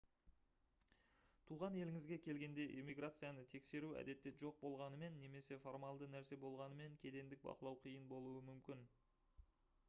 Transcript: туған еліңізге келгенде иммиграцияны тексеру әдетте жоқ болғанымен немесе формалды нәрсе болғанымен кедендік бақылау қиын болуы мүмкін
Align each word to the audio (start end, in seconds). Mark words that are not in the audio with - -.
туған 1.49 1.75
еліңізге 1.79 2.17
келгенде 2.27 2.65
иммиграцияны 2.77 3.43
тексеру 3.51 3.91
әдетте 4.01 4.33
жоқ 4.39 4.57
болғанымен 4.65 5.21
немесе 5.25 5.59
формалды 5.67 6.09
нәрсе 6.17 6.41
болғанымен 6.47 6.99
кедендік 7.07 7.47
бақылау 7.51 7.81
қиын 7.87 8.11
болуы 8.17 8.43
мүмкін 8.51 8.85